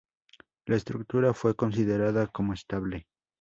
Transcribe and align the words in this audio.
La 0.65 0.77
estructura 0.77 1.31
fue 1.31 1.55
considerada 1.55 2.25
como 2.25 2.53
"estable". 2.53 3.05